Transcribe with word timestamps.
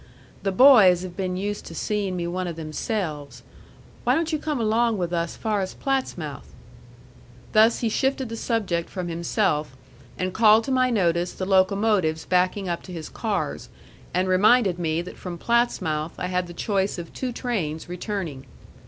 "The 0.41 0.51
boys 0.51 1.03
have 1.03 1.15
been 1.15 1.37
used 1.37 1.63
to 1.67 1.75
seein' 1.75 2.15
me 2.15 2.25
one 2.25 2.47
of 2.47 2.55
themselves. 2.55 3.43
Why 4.03 4.15
don't 4.15 4.33
you 4.33 4.39
come 4.39 4.59
along 4.59 4.97
with 4.97 5.13
us 5.13 5.35
far 5.35 5.61
as 5.61 5.75
Plattsmouth?" 5.75 6.55
Thus 7.51 7.81
he 7.81 7.89
shifted 7.89 8.27
the 8.27 8.35
subject 8.35 8.89
from 8.89 9.09
himself, 9.09 9.77
and 10.17 10.33
called 10.33 10.63
to 10.63 10.71
my 10.71 10.89
notice 10.89 11.33
the 11.33 11.45
locomotives 11.45 12.25
backing 12.25 12.67
up 12.67 12.81
to 12.81 12.91
his 12.91 13.09
cars, 13.09 13.69
and 14.11 14.27
reminded 14.27 14.79
me 14.79 15.03
that 15.03 15.17
from 15.17 15.37
Plattsmouth 15.37 16.13
I 16.17 16.25
had 16.29 16.47
the 16.47 16.53
choice 16.55 16.97
of 16.97 17.13
two 17.13 17.31
trains 17.31 17.87
returning. 17.87 18.47